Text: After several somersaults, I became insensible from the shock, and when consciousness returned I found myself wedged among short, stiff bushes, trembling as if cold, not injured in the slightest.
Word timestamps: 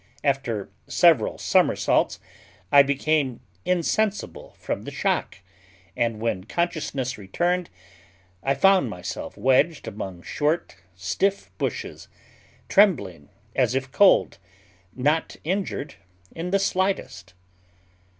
After 0.23 0.71
several 0.87 1.37
somersaults, 1.37 2.19
I 2.71 2.81
became 2.81 3.39
insensible 3.65 4.55
from 4.57 4.81
the 4.81 4.89
shock, 4.89 5.37
and 5.95 6.19
when 6.19 6.45
consciousness 6.45 7.19
returned 7.19 7.69
I 8.41 8.55
found 8.55 8.89
myself 8.89 9.37
wedged 9.37 9.87
among 9.87 10.23
short, 10.23 10.75
stiff 10.95 11.55
bushes, 11.59 12.07
trembling 12.67 13.29
as 13.55 13.75
if 13.75 13.91
cold, 13.91 14.39
not 14.95 15.35
injured 15.43 15.93
in 16.31 16.49
the 16.49 16.57
slightest. 16.57 17.35